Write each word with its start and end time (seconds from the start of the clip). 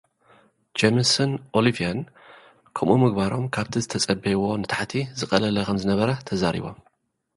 ጀምስን 0.79 1.31
ኦሊብያንን 1.59 1.99
ከምኡ 2.77 2.97
ምግባሮም 3.03 3.45
ካብቲ 3.55 3.73
ዝተጸበይዎ 3.83 4.41
ንታሕቲ 4.63 4.93
ዝቐለለ 5.19 5.57
ከምዝነበረ 5.67 6.09
ተዛሪቦም። 6.29 6.79